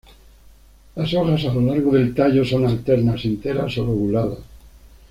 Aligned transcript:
Las 0.95 1.13
hojas 1.13 1.45
a 1.45 1.53
lo 1.53 1.61
largo 1.61 1.91
del 1.91 2.15
tallo 2.15 2.43
son 2.43 2.65
alternas, 2.65 3.23
enteras 3.23 3.77
o 3.77 3.85
lobuladas. 3.85 4.39